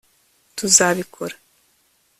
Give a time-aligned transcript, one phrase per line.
[0.57, 1.35] Tuzabikora